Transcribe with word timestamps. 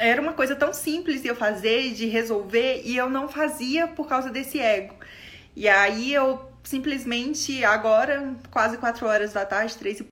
era 0.00 0.20
uma 0.20 0.32
coisa 0.32 0.56
tão 0.56 0.72
simples 0.72 1.20
de 1.20 1.28
eu 1.28 1.36
fazer, 1.36 1.92
de 1.92 2.06
resolver, 2.06 2.80
e 2.86 2.96
eu 2.96 3.10
não 3.10 3.28
fazia 3.28 3.86
por 3.86 4.08
causa 4.08 4.30
desse 4.30 4.58
ego. 4.58 4.94
E 5.54 5.68
aí 5.68 6.12
eu 6.14 6.40
simplesmente, 6.64 7.62
agora, 7.64 8.34
quase 8.50 8.78
quatro 8.78 9.06
horas 9.06 9.34
da 9.34 9.44
tarde, 9.44 9.76
três 9.76 9.98
e 9.98 9.98